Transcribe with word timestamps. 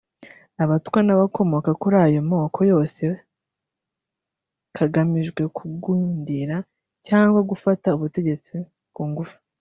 abatwa 0.63 0.99
n’abakomoka 1.03 1.71
kuri 1.81 1.95
ayo 2.05 2.21
moko 2.29 2.59
yose 2.71 3.01
kagamije 4.77 5.41
kugundira 5.57 6.55
cyangwa 7.07 7.39
gufata 7.49 7.87
ubutegetsi 7.97 8.53
ku 8.95 9.03
ngufu 9.09 9.35